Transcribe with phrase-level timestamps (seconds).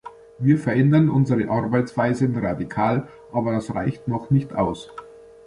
[0.39, 4.89] Wir verändern unsere Arbeitsweisen radikal, aber das reicht noch nicht aus.